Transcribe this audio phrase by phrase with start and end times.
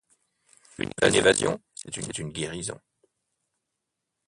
[0.79, 2.81] Une évasion, c'est une guérison.